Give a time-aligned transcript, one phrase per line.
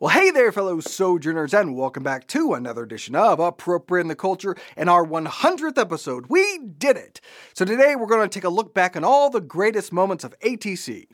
[0.00, 4.54] Well, hey there, fellow sojourners, and welcome back to another edition of Appropriating the Culture
[4.76, 6.26] and our 100th episode.
[6.28, 7.20] We did it!
[7.52, 10.38] So today we're going to take a look back on all the greatest moments of
[10.38, 11.06] ATC.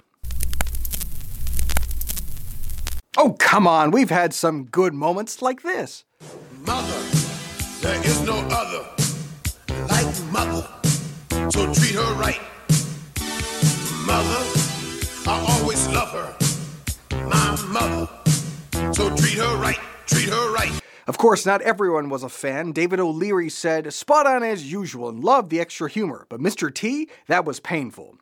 [3.17, 6.05] Oh, come on, we've had some good moments like this.
[6.67, 7.01] Mother,
[7.81, 8.87] there is no other
[9.89, 10.69] like mother,
[11.49, 12.41] so treat her right.
[14.05, 14.44] Mother,
[19.35, 20.81] treat her right, treat her right.
[21.09, 22.71] Of course, not everyone was a fan.
[22.71, 26.73] David O'Leary said, spot on as usual and loved the extra humor, but Mr.
[26.73, 28.17] T, that was painful.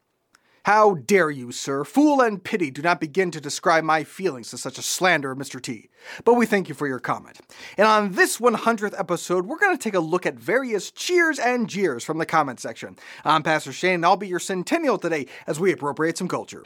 [0.64, 1.84] How dare you, sir?
[1.84, 5.38] Fool and pity do not begin to describe my feelings to such a slander of
[5.38, 5.60] Mr.
[5.60, 5.90] T.
[6.24, 7.40] But we thank you for your comment.
[7.76, 11.68] And on this 100th episode, we're going to take a look at various cheers and
[11.68, 12.96] jeers from the comment section.
[13.24, 16.62] I'm Pastor Shane, and I'll be your centennial today as we appropriate some culture.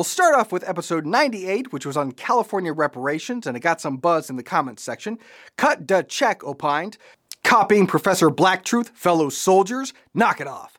[0.00, 3.98] We'll start off with episode 98, which was on California reparations, and it got some
[3.98, 5.18] buzz in the comments section.
[5.58, 6.96] Cut da check opined.
[7.44, 10.78] Copying Professor Blacktruth, fellow soldiers, knock it off.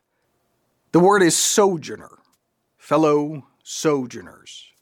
[0.90, 2.18] The word is sojourner.
[2.76, 4.72] Fellow sojourners.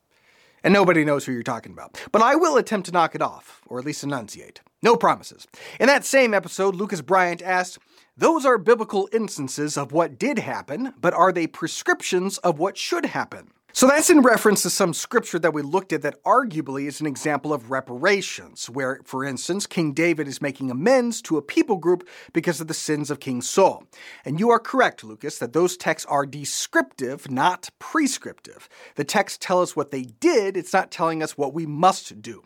[0.65, 2.01] And nobody knows who you're talking about.
[2.11, 4.63] But I will attempt to knock it off, or at least enunciate.
[4.83, 5.47] No promises.
[5.79, 7.79] In that same episode, Lucas Bryant asked,
[8.17, 13.05] Those are biblical instances of what did happen, but are they prescriptions of what should
[13.05, 13.51] happen?
[13.73, 17.07] So that's in reference to some scripture that we looked at that arguably is an
[17.07, 22.09] example of reparations, where, for instance, King David is making amends to a people group
[22.33, 23.85] because of the sins of King Saul.
[24.25, 28.69] And you are correct, Lucas, that those texts are descriptive, not prescriptive.
[28.97, 32.43] The texts tell us what they did, it's not telling us what we must do.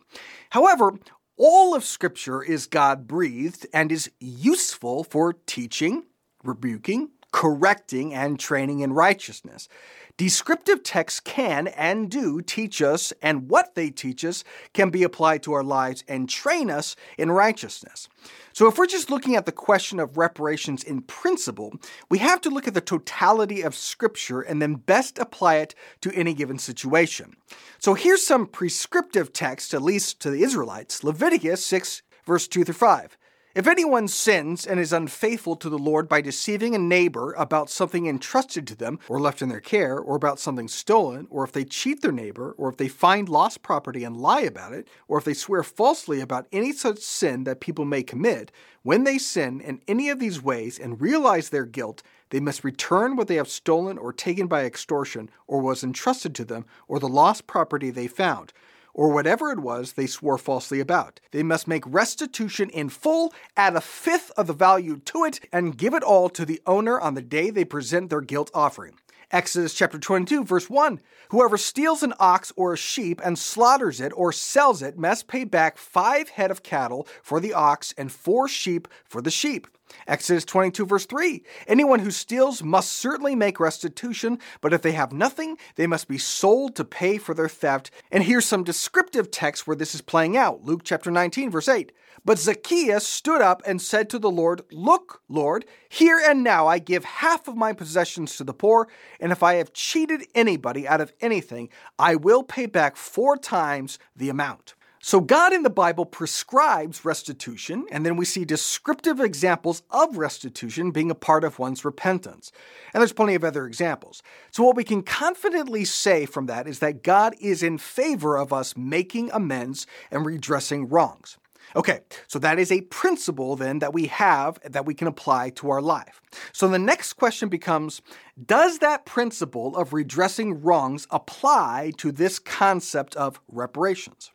[0.51, 0.93] However,
[1.37, 6.05] all of Scripture is God breathed and is useful for teaching,
[6.45, 9.69] rebuking, correcting, and training in righteousness.
[10.17, 15.43] Descriptive texts can and do teach us, and what they teach us can be applied
[15.43, 18.09] to our lives and train us in righteousness.
[18.53, 21.73] So, if we're just looking at the question of reparations in principle,
[22.11, 26.15] we have to look at the totality of Scripture and then best apply it to
[26.15, 27.35] any given situation.
[27.81, 32.75] So, here's some prescriptive text, at least to the Israelites Leviticus 6, verse 2 through
[32.75, 33.19] 5.
[33.55, 38.07] If anyone sins and is unfaithful to the Lord by deceiving a neighbor about something
[38.07, 41.65] entrusted to them or left in their care, or about something stolen, or if they
[41.65, 45.25] cheat their neighbor, or if they find lost property and lie about it, or if
[45.25, 48.51] they swear falsely about any such sin that people may commit,
[48.83, 53.15] when they sin in any of these ways and realize their guilt, they must return
[53.15, 57.07] what they have stolen or taken by extortion, or was entrusted to them, or the
[57.07, 58.53] lost property they found
[58.95, 61.21] or whatever it was they swore falsely about.
[61.33, 65.77] They must make restitution in full, add a fifth of the value to it, and
[65.77, 68.95] give it all to the owner on the day they present their guilt offering.
[69.31, 71.01] Exodus chapter 22, verse 1
[71.31, 75.43] Whoever steals an ox or a sheep and slaughters it or sells it must pay
[75.43, 79.67] back five head of cattle for the ox and four sheep for the sheep.
[80.07, 85.13] Exodus 22, verse 3 Anyone who steals must certainly make restitution, but if they have
[85.13, 87.91] nothing, they must be sold to pay for their theft.
[88.11, 91.93] And here's some descriptive text where this is playing out Luke chapter 19, verse 8.
[92.25, 96.79] But Zacchaeus stood up and said to the Lord, Look, Lord, here and now I
[96.79, 98.89] give half of my possessions to the poor,
[99.21, 101.69] and if I have cheated anybody out of anything,
[101.99, 104.75] I will pay back four times the amount.
[105.07, 110.93] So, God in the Bible prescribes restitution, and then we see descriptive examples of restitution
[110.93, 112.51] being a part of one's repentance.
[112.95, 114.23] And there's plenty of other examples.
[114.51, 118.51] So, what we can confidently say from that is that God is in favor of
[118.51, 121.37] us making amends and redressing wrongs.
[121.77, 125.69] Okay, so that is a principle then that we have that we can apply to
[125.69, 126.23] our life.
[126.55, 128.01] So the next question becomes
[128.43, 134.31] Does that principle of redressing wrongs apply to this concept of reparations?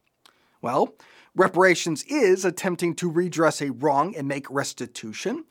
[0.62, 0.96] Well,
[1.36, 5.46] reparations is attempting to redress a wrong and make restitution.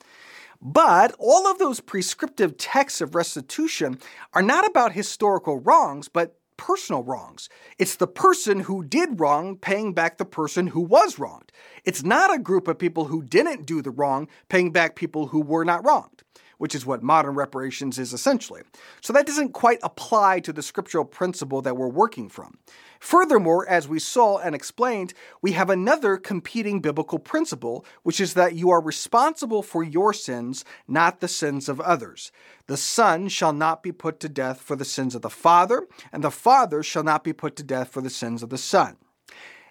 [0.61, 3.99] But all of those prescriptive texts of restitution
[4.33, 7.47] are not about historical wrongs, but personal wrongs.
[7.77, 11.53] It's the person who did wrong paying back the person who was wronged.
[11.85, 15.41] It's not a group of people who didn't do the wrong paying back people who
[15.41, 16.23] were not wronged.
[16.59, 18.61] Which is what modern reparations is essentially.
[19.01, 22.59] So that doesn't quite apply to the scriptural principle that we're working from.
[22.99, 28.55] Furthermore, as we saw and explained, we have another competing biblical principle, which is that
[28.55, 32.31] you are responsible for your sins, not the sins of others.
[32.67, 36.23] The Son shall not be put to death for the sins of the Father, and
[36.23, 38.97] the Father shall not be put to death for the sins of the Son.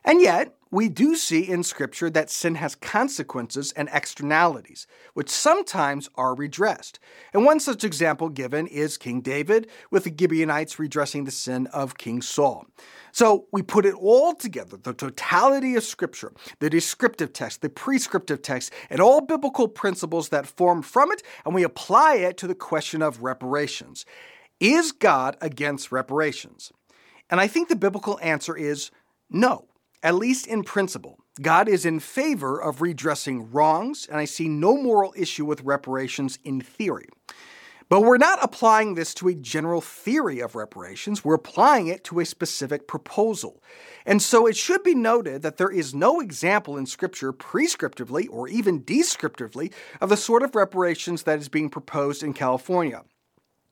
[0.04, 6.10] And yet, we do see in Scripture that sin has consequences and externalities, which sometimes
[6.14, 6.98] are redressed.
[7.32, 11.96] And one such example given is King David, with the Gibeonites redressing the sin of
[11.96, 12.66] King Saul.
[13.12, 18.42] So we put it all together the totality of Scripture, the descriptive text, the prescriptive
[18.42, 22.54] text, and all biblical principles that form from it, and we apply it to the
[22.54, 24.04] question of reparations.
[24.60, 26.72] Is God against reparations?
[27.30, 28.90] And I think the biblical answer is
[29.30, 29.67] no
[30.02, 31.18] at least in principle.
[31.40, 36.38] God is in favor of redressing wrongs, and I see no moral issue with reparations
[36.44, 37.08] in theory.
[37.88, 42.20] But we're not applying this to a general theory of reparations, we're applying it to
[42.20, 43.62] a specific proposal.
[44.04, 48.46] And so it should be noted that there is no example in Scripture prescriptively or
[48.48, 53.04] even descriptively of the sort of reparations that is being proposed in California.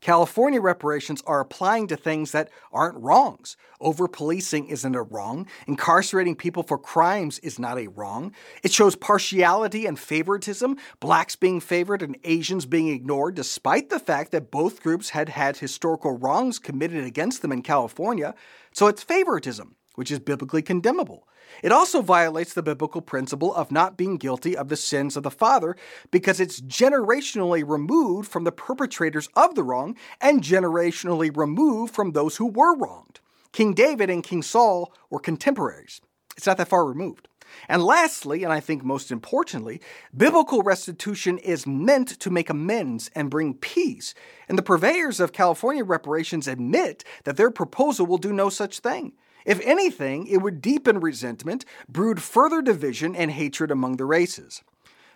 [0.00, 3.56] California reparations are applying to things that aren't wrongs.
[3.80, 5.46] Over policing isn't a wrong.
[5.66, 8.32] Incarcerating people for crimes is not a wrong.
[8.62, 14.32] It shows partiality and favoritism, blacks being favored and Asians being ignored, despite the fact
[14.32, 18.34] that both groups had had historical wrongs committed against them in California.
[18.72, 21.26] So it's favoritism, which is biblically condemnable.
[21.62, 25.30] It also violates the biblical principle of not being guilty of the sins of the
[25.30, 25.76] father
[26.10, 32.36] because it's generationally removed from the perpetrators of the wrong and generationally removed from those
[32.36, 33.20] who were wronged.
[33.52, 36.00] King David and King Saul were contemporaries.
[36.36, 37.28] It's not that far removed.
[37.68, 39.80] And lastly, and I think most importantly,
[40.14, 44.14] biblical restitution is meant to make amends and bring peace.
[44.48, 49.12] And the purveyors of California reparations admit that their proposal will do no such thing.
[49.46, 54.62] If anything, it would deepen resentment, brood further division and hatred among the races.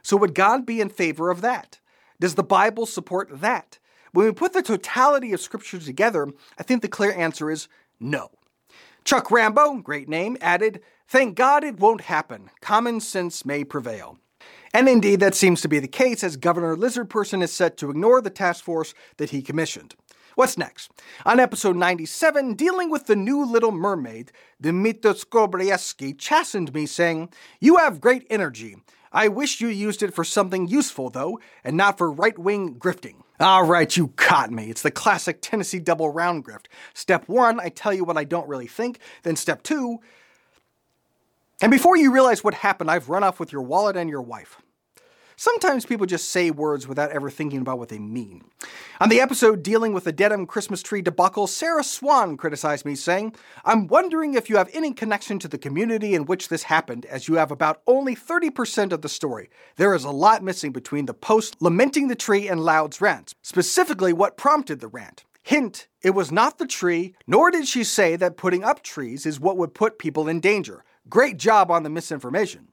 [0.03, 1.81] So, would God be in favor of that?
[2.21, 3.79] Does the Bible support that?
[4.13, 6.29] When we put the totality of Scripture together,
[6.59, 7.69] I think the clear answer is
[7.99, 8.31] no.
[9.05, 12.51] Chuck Rambo, great name, added, Thank God it won't happen.
[12.61, 14.19] Common sense may prevail.
[14.73, 18.21] And indeed, that seems to be the case as Governor Lizardperson is set to ignore
[18.21, 19.97] the task force that he commissioned.
[20.35, 20.91] What's next?
[21.25, 27.31] On episode 97, dealing with the new Little Mermaid, Dmitry Skobrieski chastened me, saying,
[27.61, 28.77] You have great energy.
[29.13, 33.17] I wish you used it for something useful, though, and not for right wing grifting.
[33.41, 34.71] All right, you caught me.
[34.71, 36.67] It's the classic Tennessee double round grift.
[36.95, 39.01] Step one, I tell you what I don't really think.
[39.23, 39.99] Then step two,
[41.61, 44.63] and before you realize what happened, I've run off with your wallet and your wife.
[45.41, 48.43] Sometimes people just say words without ever thinking about what they mean.
[49.01, 53.35] On the episode dealing with the Dedham Christmas tree debacle, Sarah Swan criticized me, saying,
[53.65, 57.27] I'm wondering if you have any connection to the community in which this happened, as
[57.27, 59.49] you have about only 30% of the story.
[59.77, 64.13] There is a lot missing between the post lamenting the tree and Loud's rant, specifically
[64.13, 65.25] what prompted the rant.
[65.43, 69.41] Hint, it was not the tree, nor did she say that putting up trees is
[69.41, 70.85] what would put people in danger.
[71.09, 72.70] Great job on the misinformation.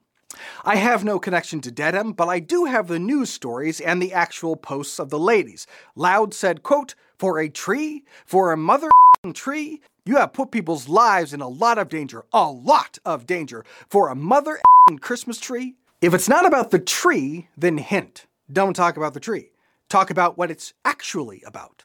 [0.64, 4.14] I have no connection to Dedham, but I do have the news stories and the
[4.14, 5.68] actual posts of the ladies.
[5.96, 8.90] Loud said, quote, for a tree, for a mother
[9.34, 13.66] tree, you have put people's lives in a lot of danger, a lot of danger,
[13.90, 14.60] for a mother
[15.02, 15.76] Christmas tree.
[16.02, 19.52] If it's not about the tree, then hint, don't talk about the tree.
[19.90, 21.84] Talk about what it's actually about.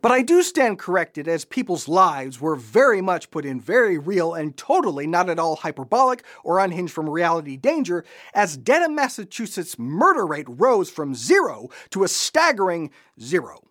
[0.00, 4.34] But I do stand corrected as people's lives were very much put in very real
[4.34, 8.04] and totally not at all hyperbolic or unhinged from reality danger
[8.34, 12.90] as Dedham, Massachusetts murder rate rose from zero to a staggering
[13.20, 13.62] zero.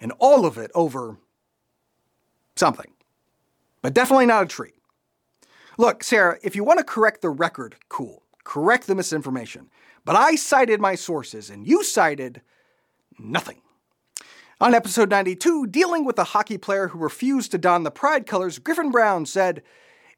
[0.00, 1.18] And all of it over
[2.56, 2.92] something.
[3.82, 4.72] But definitely not a tree.
[5.76, 8.22] Look, Sarah, if you want to correct the record, cool.
[8.44, 9.70] Correct the misinformation.
[10.04, 12.42] But I cited my sources and you cited
[13.18, 13.60] nothing.
[14.60, 18.58] On episode 92, dealing with a hockey player who refused to don the pride colors,
[18.58, 19.62] Griffin Brown said,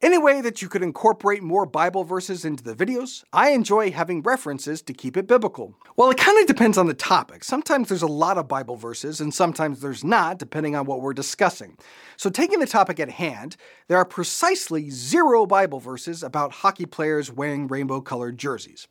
[0.00, 3.22] Any way that you could incorporate more Bible verses into the videos?
[3.34, 5.74] I enjoy having references to keep it biblical.
[5.94, 7.44] Well, it kind of depends on the topic.
[7.44, 11.12] Sometimes there's a lot of Bible verses, and sometimes there's not, depending on what we're
[11.12, 11.76] discussing.
[12.16, 17.30] So, taking the topic at hand, there are precisely zero Bible verses about hockey players
[17.30, 18.88] wearing rainbow colored jerseys.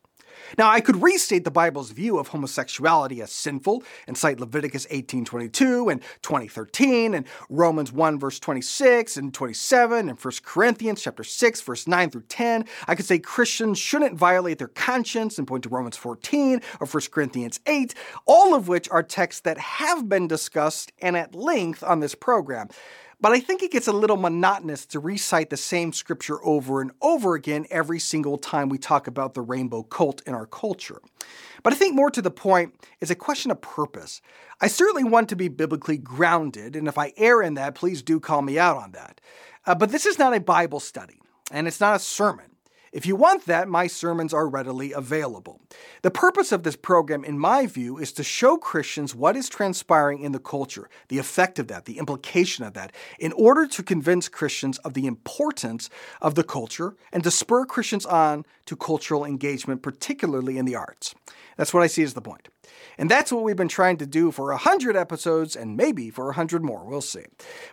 [0.58, 5.90] Now, I could restate the Bible's view of homosexuality as sinful and cite Leviticus 18:22
[5.90, 11.86] and 2013 and Romans 1 verse 26 and 27 and 1 Corinthians chapter 6 verse
[11.86, 12.64] 9 through 10.
[12.86, 17.02] I could say Christians shouldn't violate their conscience and point to Romans 14 or 1
[17.10, 17.94] Corinthians 8,
[18.26, 22.68] all of which are texts that have been discussed and at length on this program.
[23.22, 26.90] But I think it gets a little monotonous to recite the same scripture over and
[27.02, 31.02] over again every single time we talk about the rainbow cult in our culture.
[31.62, 34.22] But I think more to the point is a question of purpose.
[34.60, 38.20] I certainly want to be biblically grounded, and if I err in that, please do
[38.20, 39.20] call me out on that.
[39.66, 42.49] Uh, but this is not a Bible study, and it's not a sermon.
[42.92, 45.60] If you want that, my sermons are readily available.
[46.02, 50.20] The purpose of this program, in my view, is to show Christians what is transpiring
[50.20, 54.28] in the culture, the effect of that, the implication of that, in order to convince
[54.28, 55.88] Christians of the importance
[56.20, 61.14] of the culture and to spur Christians on to cultural engagement, particularly in the arts.
[61.56, 62.48] That's what I see as the point.
[62.98, 66.62] And that's what we've been trying to do for 100 episodes and maybe for 100
[66.62, 66.84] more.
[66.84, 67.24] We'll see.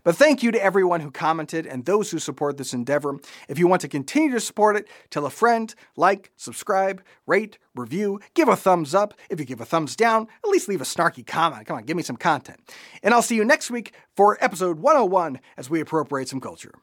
[0.03, 3.17] But thank you to everyone who commented and those who support this endeavor.
[3.50, 8.20] If you want to continue to support it, tell a friend, like, subscribe, rate, review,
[8.34, 9.13] give a thumbs up.
[9.29, 11.67] If you give a thumbs down, at least leave a snarky comment.
[11.67, 12.60] Come on, give me some content.
[13.03, 16.74] And I'll see you next week for episode 101 as we appropriate some culture.